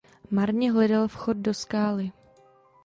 Marně 0.31 0.71
hledal 0.71 1.07
vchod 1.07 1.37
do 1.37 1.53
skály. 1.53 2.11